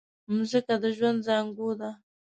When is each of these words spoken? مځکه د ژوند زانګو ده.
مځکه 0.35 0.75
د 0.81 0.83
ژوند 0.95 1.19
زانګو 1.27 1.69
ده. 1.79 1.91